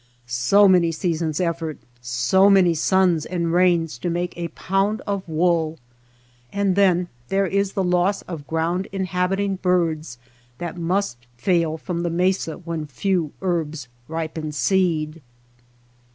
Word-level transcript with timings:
So 0.25 0.67
many 0.67 0.91
seasons' 0.91 1.39
effort, 1.39 1.77
so 2.01 2.49
many 2.49 2.73
suns 2.73 3.23
and 3.23 3.53
rains 3.53 3.99
to 3.99 4.09
make 4.09 4.35
a 4.35 4.47
pound 4.47 5.01
of 5.05 5.21
wool! 5.29 5.77
And 6.51 6.75
then 6.75 7.07
there 7.27 7.45
is 7.45 7.73
the 7.73 7.83
loss 7.83 8.23
of 8.23 8.47
ground 8.47 8.87
inhabiting 8.91 9.57
birds 9.57 10.17
that 10.57 10.75
must 10.75 11.27
fail 11.37 11.77
from 11.77 12.01
the 12.01 12.09
mesa 12.09 12.55
when 12.57 12.87
few 12.87 13.31
herbs 13.43 13.87
ripen 14.07 14.51
seed. 14.53 15.21